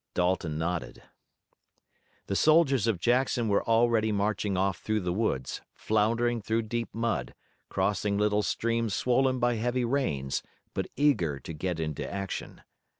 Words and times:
Dalton 0.15 0.57
nodded. 0.57 1.03
The 2.25 2.35
soldiers 2.35 2.87
of 2.87 2.97
Jackson 2.99 3.47
were 3.47 3.63
already 3.63 4.11
marching 4.11 4.57
off 4.57 4.79
through 4.79 5.01
the 5.01 5.13
woods, 5.13 5.61
floundering 5.75 6.41
through 6.41 6.63
deep 6.63 6.89
mud, 6.91 7.35
crossing 7.69 8.17
little 8.17 8.41
streams 8.41 8.95
swollen 8.95 9.37
by 9.37 9.57
heavy 9.57 9.85
rains, 9.85 10.41
but 10.73 10.87
eager 10.95 11.39
to 11.41 11.53
get 11.53 11.79
into 11.79 12.11
action. 12.11 12.63